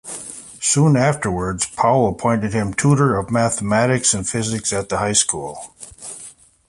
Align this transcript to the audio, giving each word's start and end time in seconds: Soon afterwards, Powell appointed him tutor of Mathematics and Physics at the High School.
Soon 0.59 0.97
afterwards, 0.97 1.67
Powell 1.67 2.09
appointed 2.09 2.53
him 2.53 2.73
tutor 2.73 3.15
of 3.19 3.29
Mathematics 3.29 4.15
and 4.15 4.27
Physics 4.27 4.73
at 4.73 4.89
the 4.89 4.97
High 4.97 5.13
School. 5.13 5.75